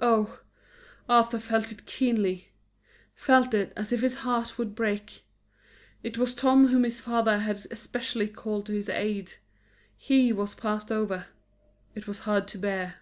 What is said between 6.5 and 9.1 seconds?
whom his father had especially called to his